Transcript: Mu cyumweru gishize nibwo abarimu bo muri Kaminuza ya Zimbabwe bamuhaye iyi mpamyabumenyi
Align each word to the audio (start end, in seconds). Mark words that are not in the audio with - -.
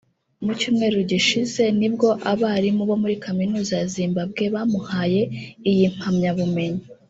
Mu 0.45 0.51
cyumweru 0.59 0.97
gishize 1.11 1.63
nibwo 1.79 2.07
abarimu 2.31 2.81
bo 2.89 2.95
muri 3.01 3.15
Kaminuza 3.25 3.73
ya 3.79 3.87
Zimbabwe 3.93 4.43
bamuhaye 4.55 5.21
iyi 5.69 5.85
mpamyabumenyi 5.97 6.83